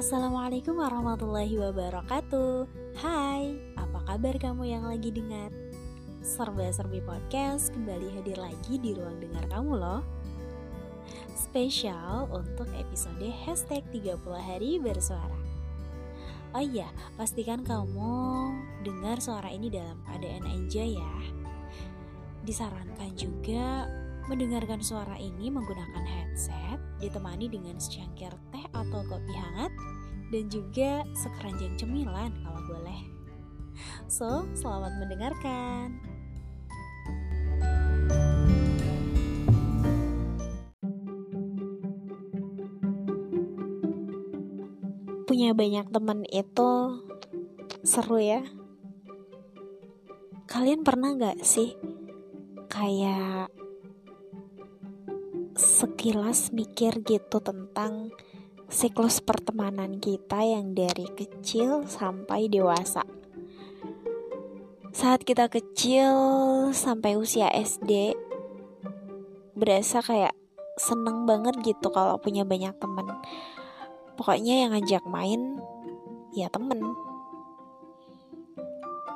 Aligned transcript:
Assalamualaikum 0.00 0.80
warahmatullahi 0.80 1.60
wabarakatuh. 1.60 2.64
Hai, 3.04 3.52
apa 3.76 4.00
kabar 4.08 4.32
kamu 4.40 4.72
yang 4.72 4.88
lagi 4.88 5.12
dengar? 5.12 5.52
Serba-serbi 6.24 7.04
podcast 7.04 7.68
kembali 7.76 8.08
hadir 8.16 8.40
lagi 8.40 8.80
di 8.80 8.96
ruang 8.96 9.20
dengar 9.20 9.44
kamu 9.52 9.76
loh. 9.76 10.00
Spesial 11.36 12.32
untuk 12.32 12.72
episode 12.80 13.28
hashtag 13.44 13.84
30 13.92 14.24
hari 14.40 14.80
bersuara. 14.80 15.36
Oh 16.56 16.64
iya, 16.64 16.88
pastikan 17.20 17.60
kamu 17.60 18.56
dengar 18.80 19.20
suara 19.20 19.52
ini 19.52 19.68
dalam 19.68 20.00
keadaan 20.08 20.48
aja 20.48 20.80
ya. 20.80 21.12
Disarankan 22.48 23.12
juga 23.20 23.84
mendengarkan 24.30 24.78
suara 24.78 25.18
ini 25.18 25.50
menggunakan 25.50 26.06
headset 26.06 26.78
ditemani 27.02 27.50
dengan 27.50 27.74
secangkir 27.82 28.30
teh 28.54 28.62
atau 28.70 29.02
kopi 29.10 29.34
hangat 29.34 29.74
dan 30.30 30.46
juga 30.46 31.02
sekeranjang 31.18 31.74
cemilan 31.74 32.30
kalau 32.46 32.62
boleh. 32.70 33.02
So, 34.06 34.46
selamat 34.54 35.02
mendengarkan. 35.02 35.98
Punya 45.26 45.58
banyak 45.58 45.90
temen 45.90 46.22
itu 46.30 46.70
seru 47.82 48.22
ya. 48.22 48.46
Kalian 50.46 50.86
pernah 50.86 51.18
gak 51.18 51.42
sih 51.42 51.74
kayak 52.70 53.59
sekilas 55.80 56.52
mikir 56.52 57.00
gitu 57.08 57.40
tentang 57.40 58.12
siklus 58.68 59.24
pertemanan 59.24 59.96
kita 59.96 60.44
yang 60.44 60.76
dari 60.76 61.08
kecil 61.08 61.88
sampai 61.88 62.52
dewasa. 62.52 63.00
Saat 64.92 65.24
kita 65.24 65.48
kecil 65.48 66.12
sampai 66.76 67.16
usia 67.16 67.48
SD, 67.48 68.12
berasa 69.56 70.04
kayak 70.04 70.36
seneng 70.76 71.24
banget 71.24 71.56
gitu 71.64 71.88
kalau 71.88 72.20
punya 72.20 72.44
banyak 72.44 72.76
temen. 72.76 73.08
Pokoknya 74.20 74.68
yang 74.68 74.76
ngajak 74.76 75.08
main, 75.08 75.64
ya 76.36 76.52
temen. 76.52 76.92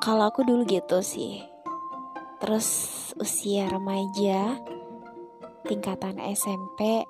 Kalau 0.01 0.33
aku 0.33 0.49
dulu 0.49 0.65
gitu 0.65 1.05
sih. 1.05 1.45
Terus 2.41 2.69
usia 3.21 3.69
remaja, 3.69 4.57
tingkatan 5.65 6.21
SMP 6.21 7.05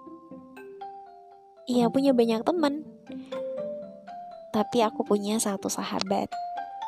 Iya 1.65 1.89
punya 1.89 2.13
banyak 2.13 2.45
temen 2.45 2.85
Tapi 4.53 4.85
aku 4.85 5.03
punya 5.03 5.41
satu 5.41 5.67
sahabat 5.67 6.31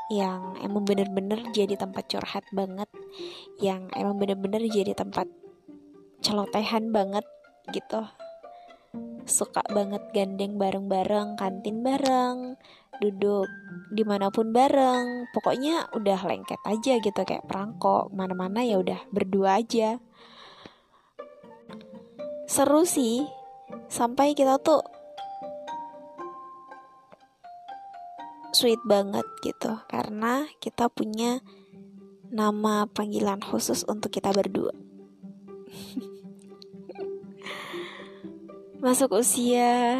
Yang 0.06 0.62
emang 0.62 0.86
bener-bener 0.86 1.50
jadi 1.50 1.74
tempat 1.74 2.06
curhat 2.06 2.46
banget. 2.54 2.86
Yang 3.58 3.90
emang 3.98 4.22
bener-bener 4.22 4.62
jadi 4.70 4.94
tempat 4.94 5.26
celotehan 6.22 6.94
banget 6.94 7.26
gitu. 7.74 8.06
Suka 9.26 9.66
banget 9.66 10.06
gandeng 10.14 10.62
bareng-bareng, 10.62 11.34
kantin 11.34 11.82
bareng 11.82 12.54
Duduk 13.02 13.50
di 13.90 14.06
mana 14.06 14.30
pun 14.30 14.54
bareng. 14.54 15.26
Pokoknya 15.34 15.90
udah 15.90 16.22
lengket 16.22 16.62
aja 16.62 17.02
gitu 17.02 17.20
kayak 17.26 17.44
perangkok 17.50 18.08
Mana-mana 18.14 18.62
ya 18.62 18.78
udah 18.78 19.02
berdua 19.10 19.58
aja 19.58 19.98
seru 22.46 22.86
sih. 22.86 23.26
Sampai 23.90 24.34
kita 24.38 24.62
tuh 24.62 24.82
sweet 28.54 28.80
banget 28.86 29.26
gitu. 29.44 29.76
Karena 29.90 30.46
kita 30.62 30.88
punya 30.88 31.42
nama 32.30 32.86
panggilan 32.90 33.42
khusus 33.42 33.84
untuk 33.86 34.10
kita 34.14 34.32
berdua. 34.32 34.72
Masuk 38.82 39.18
usia 39.18 39.98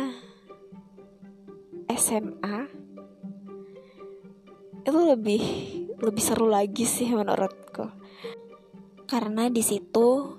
SMA 1.90 2.66
itu 4.86 5.00
lebih 5.02 5.42
lebih 5.98 6.22
seru 6.22 6.46
lagi 6.46 6.86
sih 6.86 7.10
menurutku. 7.10 7.90
Karena 9.10 9.50
di 9.50 9.62
situ 9.62 10.38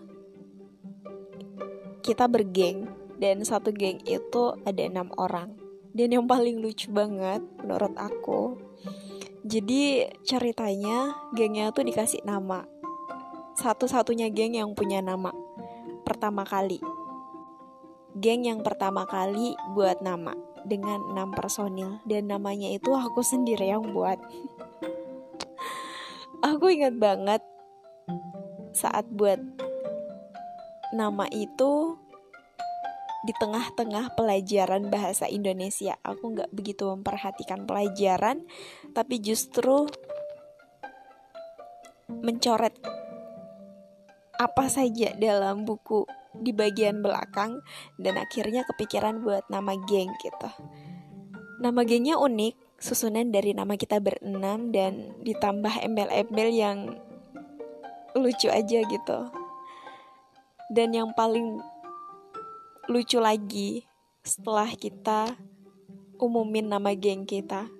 kita 2.07 2.31
bergeng. 2.31 2.87
Dan 3.19 3.43
satu 3.43 3.75
geng 3.75 3.99
itu 4.07 4.55
ada 4.63 4.79
enam 4.79 5.11
orang. 5.19 5.51
Dan 5.91 6.15
yang 6.15 6.23
paling 6.29 6.63
lucu 6.63 6.87
banget 6.93 7.41
menurut 7.59 7.97
aku 7.97 8.67
jadi 9.47 10.11
ceritanya 10.27 11.15
gengnya 11.31 11.71
tuh 11.71 11.87
dikasih 11.87 12.19
nama. 12.27 12.67
Satu-satunya 13.55 14.27
geng 14.27 14.59
yang 14.59 14.75
punya 14.75 14.99
nama. 14.99 15.31
Pertama 16.03 16.43
kali. 16.43 16.83
Geng 18.11 18.43
yang 18.43 18.59
pertama 18.59 19.07
kali 19.07 19.55
buat 19.71 20.03
nama 20.03 20.35
dengan 20.67 20.99
enam 21.15 21.31
personil. 21.31 22.03
Dan 22.03 22.27
namanya 22.27 22.67
itu 22.67 22.91
aku 22.91 23.23
sendiri 23.23 23.71
yang 23.71 23.87
buat. 23.95 24.19
Aku 26.37 26.69
ingat 26.69 26.93
banget 27.01 27.41
saat 28.69 29.09
buat 29.09 29.41
nama 30.93 31.27
itu 31.31 31.97
di 33.25 33.33
tengah-tengah 33.35 34.15
pelajaran 34.15 34.87
bahasa 34.87 35.27
Indonesia. 35.27 35.99
Aku 36.05 36.31
nggak 36.31 36.53
begitu 36.53 36.87
memperhatikan 36.87 37.67
pelajaran, 37.67 38.45
tapi 38.95 39.19
justru 39.19 39.89
mencoret 42.07 42.77
apa 44.37 44.65
saja 44.69 45.11
dalam 45.17 45.65
buku 45.65 46.05
di 46.37 46.53
bagian 46.53 47.01
belakang 47.01 47.59
dan 47.97 48.21
akhirnya 48.21 48.61
kepikiran 48.69 49.25
buat 49.25 49.49
nama 49.49 49.73
geng 49.89 50.13
gitu. 50.21 50.49
Nama 51.57 51.81
gengnya 51.83 52.21
unik, 52.21 52.77
susunan 52.77 53.33
dari 53.33 53.57
nama 53.57 53.73
kita 53.73 53.97
berenam 53.97 54.69
dan 54.69 55.17
ditambah 55.25 55.81
embel-embel 55.81 56.49
yang 56.53 56.77
lucu 58.13 58.47
aja 58.53 58.85
gitu. 58.85 59.19
Dan 60.67 60.91
yang 60.91 61.15
paling 61.15 61.63
lucu 62.91 63.23
lagi 63.23 63.87
setelah 64.19 64.67
kita 64.75 65.39
umumin 66.19 66.67
nama 66.67 66.91
geng 66.91 67.23
kita. 67.23 67.71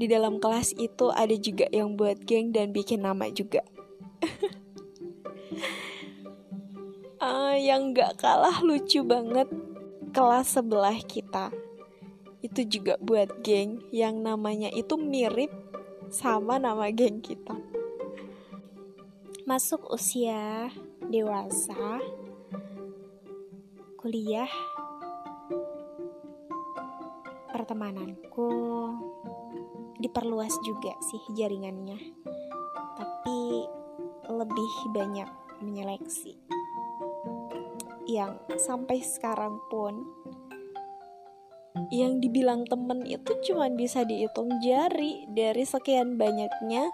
Di 0.00 0.08
dalam 0.08 0.40
kelas 0.40 0.72
itu 0.80 1.12
ada 1.12 1.36
juga 1.36 1.68
yang 1.68 2.00
buat 2.00 2.24
geng 2.24 2.56
dan 2.56 2.72
bikin 2.72 3.04
nama 3.04 3.28
juga. 3.28 3.60
uh, 7.20 7.56
yang 7.68 7.92
gak 7.92 8.16
kalah 8.16 8.64
lucu 8.64 9.04
banget 9.04 9.52
kelas 10.16 10.56
sebelah 10.56 10.96
kita. 11.04 11.52
Itu 12.40 12.64
juga 12.64 12.96
buat 13.04 13.44
geng 13.44 13.84
yang 13.92 14.24
namanya 14.24 14.72
itu 14.72 14.96
mirip 14.96 15.52
sama 16.08 16.56
nama 16.56 16.88
geng 16.88 17.20
kita 17.20 17.69
masuk 19.50 19.90
usia 19.90 20.70
dewasa, 21.10 21.98
kuliah, 23.98 24.46
pertemananku 27.50 28.46
diperluas 29.98 30.54
juga 30.62 30.94
sih 31.02 31.34
jaringannya, 31.34 31.98
tapi 32.94 33.66
lebih 34.30 34.72
banyak 34.94 35.26
menyeleksi. 35.66 36.38
Yang 38.06 38.38
sampai 38.54 39.02
sekarang 39.02 39.58
pun 39.66 40.06
yang 41.90 42.22
dibilang 42.22 42.70
temen 42.70 43.02
itu 43.02 43.34
cuma 43.50 43.66
bisa 43.66 44.06
dihitung 44.06 44.62
jari 44.62 45.26
dari 45.34 45.66
sekian 45.66 46.14
banyaknya 46.14 46.86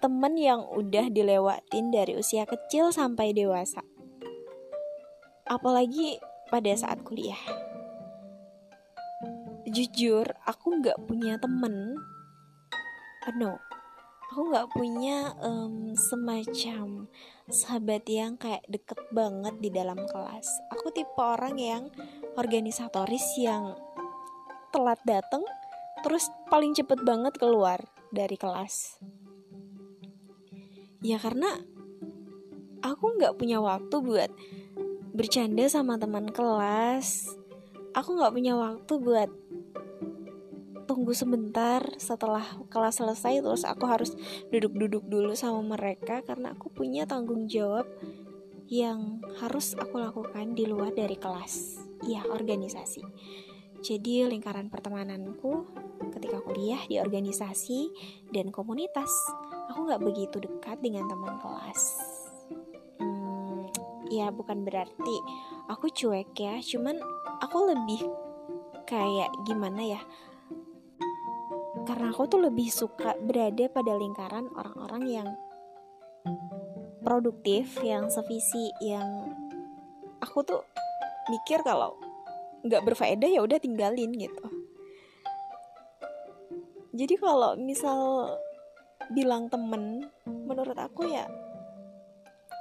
temen 0.00 0.36
yang 0.36 0.60
udah 0.68 1.08
dilewatin 1.08 1.88
dari 1.88 2.16
usia 2.16 2.44
kecil 2.44 2.92
sampai 2.92 3.32
dewasa. 3.32 3.80
Apalagi 5.46 6.20
pada 6.50 6.72
saat 6.76 7.02
kuliah. 7.02 7.38
Jujur, 9.66 10.26
aku 10.46 10.78
nggak 10.78 10.98
punya 11.10 11.40
temen. 11.42 11.98
Uh, 13.26 13.34
no, 13.34 13.58
aku 14.30 14.40
nggak 14.54 14.70
punya 14.70 15.34
um, 15.42 15.90
semacam 15.98 17.10
sahabat 17.50 18.06
yang 18.06 18.38
kayak 18.38 18.62
deket 18.70 18.98
banget 19.10 19.58
di 19.58 19.70
dalam 19.74 19.98
kelas. 20.06 20.46
Aku 20.70 20.94
tipe 20.94 21.18
orang 21.18 21.58
yang 21.58 21.90
organisatoris 22.38 23.26
yang 23.42 23.74
telat 24.70 25.02
dateng, 25.02 25.42
terus 26.06 26.30
paling 26.46 26.70
cepet 26.76 27.02
banget 27.02 27.34
keluar 27.34 27.82
dari 28.14 28.38
kelas 28.38 29.02
ya 31.06 31.22
karena 31.22 31.46
aku 32.82 33.14
nggak 33.14 33.38
punya 33.38 33.62
waktu 33.62 33.94
buat 34.02 34.30
bercanda 35.14 35.70
sama 35.70 35.94
teman 36.02 36.34
kelas. 36.34 37.30
Aku 37.94 38.18
nggak 38.18 38.34
punya 38.34 38.58
waktu 38.58 38.92
buat 38.98 39.30
tunggu 40.90 41.14
sebentar 41.14 41.82
setelah 41.98 42.42
kelas 42.70 42.98
selesai 42.98 43.42
terus 43.42 43.62
aku 43.62 43.86
harus 43.86 44.14
duduk-duduk 44.50 45.06
dulu 45.06 45.34
sama 45.38 45.62
mereka 45.78 46.26
karena 46.26 46.54
aku 46.54 46.70
punya 46.74 47.06
tanggung 47.06 47.46
jawab 47.46 47.86
yang 48.66 49.22
harus 49.38 49.78
aku 49.78 50.02
lakukan 50.02 50.58
di 50.58 50.66
luar 50.66 50.90
dari 50.90 51.14
kelas. 51.14 51.78
Ya 52.02 52.26
organisasi. 52.26 53.06
Jadi 53.80 54.26
lingkaran 54.26 54.66
pertemananku 54.66 55.70
ketika 56.10 56.42
kuliah 56.42 56.82
di 56.90 56.98
organisasi 56.98 57.94
dan 58.34 58.50
komunitas 58.50 59.10
aku 59.76 59.92
nggak 59.92 60.04
begitu 60.08 60.36
dekat 60.40 60.80
dengan 60.80 61.04
teman 61.04 61.36
kelas 61.36 61.82
hmm, 62.96 63.68
ya 64.08 64.32
bukan 64.32 64.64
berarti 64.64 65.16
aku 65.68 65.92
cuek 65.92 66.32
ya 66.32 66.56
cuman 66.64 66.96
aku 67.44 67.76
lebih 67.76 68.00
kayak 68.88 69.28
gimana 69.44 69.84
ya 69.84 70.00
karena 71.84 72.08
aku 72.08 72.24
tuh 72.24 72.40
lebih 72.40 72.72
suka 72.72 73.20
berada 73.20 73.68
pada 73.68 73.92
lingkaran 74.00 74.48
orang-orang 74.56 75.04
yang 75.04 75.28
produktif, 77.06 77.78
yang 77.86 78.10
sevisi, 78.10 78.74
yang 78.82 79.30
aku 80.18 80.42
tuh 80.42 80.64
mikir 81.30 81.62
kalau 81.62 81.94
nggak 82.66 82.82
berfaedah 82.82 83.30
ya 83.30 83.38
udah 83.44 83.62
tinggalin 83.62 84.10
gitu. 84.18 84.46
Jadi 86.96 87.14
kalau 87.20 87.54
misal 87.54 88.34
bilang 89.14 89.50
temen, 89.50 90.08
menurut 90.26 90.78
aku 90.78 91.06
ya 91.10 91.26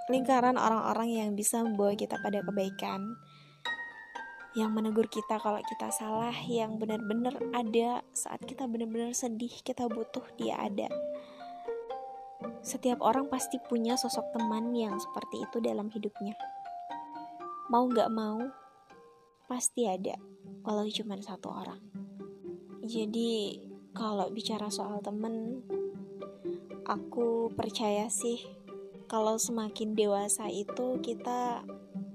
lingkaran 0.05 0.53
orang-orang 0.61 1.17
yang 1.17 1.29
bisa 1.33 1.65
membawa 1.65 1.97
kita 1.97 2.21
pada 2.21 2.45
kebaikan, 2.45 3.17
yang 4.53 4.69
menegur 4.69 5.09
kita 5.09 5.41
kalau 5.41 5.57
kita 5.65 5.89
salah, 5.89 6.35
yang 6.45 6.77
benar-benar 6.77 7.33
ada 7.57 8.05
saat 8.13 8.39
kita 8.45 8.69
benar-benar 8.69 9.17
sedih, 9.17 9.51
kita 9.65 9.89
butuh 9.89 10.23
dia 10.37 10.61
ada. 10.61 10.87
Setiap 12.61 13.01
orang 13.01 13.27
pasti 13.33 13.57
punya 13.57 13.97
sosok 13.97 14.29
teman 14.37 14.77
yang 14.77 15.01
seperti 15.01 15.41
itu 15.41 15.57
dalam 15.57 15.89
hidupnya. 15.89 16.37
Mau 17.73 17.89
gak 17.89 18.13
mau, 18.13 18.45
pasti 19.49 19.89
ada, 19.89 20.13
walau 20.61 20.85
cuma 20.93 21.17
satu 21.17 21.49
orang. 21.49 21.81
Jadi, 22.85 23.57
kalau 23.97 24.29
bicara 24.29 24.69
soal 24.69 25.01
temen, 25.01 25.65
aku 26.85 27.49
percaya 27.57 28.05
sih 28.13 28.45
kalau 29.09 29.41
semakin 29.41 29.97
dewasa 29.97 30.49
itu 30.49 31.01
kita 31.01 31.65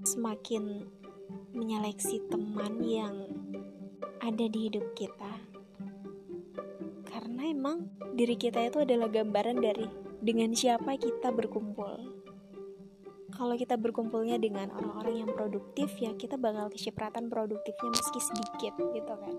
semakin 0.06 0.86
menyeleksi 1.50 2.22
teman 2.30 2.78
yang 2.78 3.26
ada 4.22 4.46
di 4.46 4.70
hidup 4.70 4.94
kita. 4.94 5.42
Karena 7.10 7.50
emang 7.50 7.90
diri 8.14 8.38
kita 8.38 8.62
itu 8.70 8.86
adalah 8.86 9.10
gambaran 9.10 9.58
dari 9.58 9.86
dengan 10.22 10.54
siapa 10.54 10.94
kita 10.94 11.34
berkumpul. 11.34 12.22
Kalau 13.34 13.54
kita 13.56 13.74
berkumpulnya 13.74 14.36
dengan 14.36 14.70
orang-orang 14.70 15.24
yang 15.26 15.30
produktif 15.32 15.96
ya 15.98 16.14
kita 16.14 16.36
bakal 16.36 16.70
kecipratan 16.70 17.26
produktifnya 17.26 17.90
meski 17.90 18.20
sedikit 18.22 18.74
gitu 18.78 19.14
kan. 19.16 19.34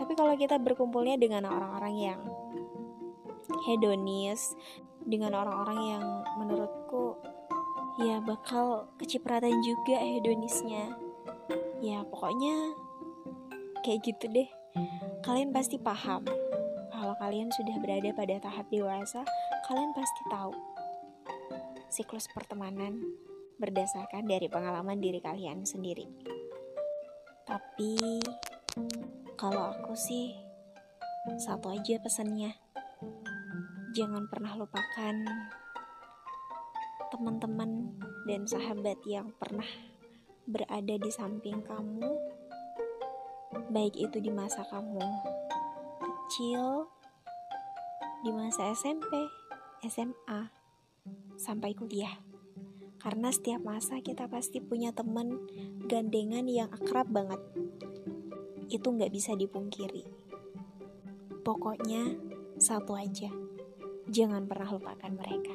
Tapi 0.00 0.12
kalau 0.18 0.34
kita 0.34 0.58
berkumpulnya 0.58 1.14
dengan 1.20 1.46
orang-orang 1.46 1.94
yang 1.94 2.20
hedonis 3.66 4.54
dengan 5.02 5.34
orang-orang 5.34 5.78
yang 5.96 6.04
menurutku 6.38 7.18
ya 8.00 8.22
bakal 8.24 8.88
kecipratan 8.96 9.60
juga 9.62 10.00
hedonisnya. 10.00 10.96
Ya 11.82 12.06
pokoknya 12.06 12.54
kayak 13.84 14.00
gitu 14.06 14.24
deh. 14.30 14.48
Kalian 15.26 15.52
pasti 15.52 15.76
paham. 15.76 16.24
Kalau 16.92 17.14
kalian 17.18 17.50
sudah 17.50 17.76
berada 17.82 18.14
pada 18.14 18.38
tahap 18.38 18.70
dewasa 18.70 19.26
kalian 19.66 19.90
pasti 19.90 20.22
tahu 20.30 20.54
siklus 21.92 22.24
pertemanan 22.32 23.04
berdasarkan 23.60 24.24
dari 24.24 24.48
pengalaman 24.48 24.96
diri 24.96 25.20
kalian 25.20 25.68
sendiri. 25.68 26.08
Tapi 27.44 28.22
kalau 29.36 29.76
aku 29.76 29.92
sih 29.92 30.32
satu 31.36 31.70
aja 31.70 32.00
pesannya 32.00 32.56
jangan 33.92 34.24
pernah 34.24 34.56
lupakan 34.56 35.16
teman-teman 37.12 37.92
dan 38.24 38.48
sahabat 38.48 38.96
yang 39.04 39.28
pernah 39.36 39.68
berada 40.48 40.96
di 40.96 41.10
samping 41.12 41.60
kamu, 41.60 42.08
baik 43.68 43.92
itu 44.00 44.16
di 44.16 44.32
masa 44.32 44.64
kamu 44.72 45.04
kecil, 46.00 46.88
di 48.24 48.32
masa 48.32 48.72
SMP, 48.72 49.12
SMA, 49.84 50.48
sampai 51.36 51.76
kuliah. 51.76 52.16
Karena 52.96 53.28
setiap 53.28 53.60
masa 53.60 54.00
kita 54.00 54.24
pasti 54.24 54.64
punya 54.64 54.96
teman 54.96 55.36
gandengan 55.84 56.48
yang 56.48 56.72
akrab 56.72 57.12
banget. 57.12 57.44
Itu 58.72 58.88
nggak 58.88 59.12
bisa 59.12 59.36
dipungkiri. 59.36 60.08
Pokoknya 61.44 62.16
satu 62.56 62.94
aja, 62.94 63.28
jangan 64.08 64.46
pernah 64.46 64.68
lupakan 64.72 65.12
mereka. 65.14 65.54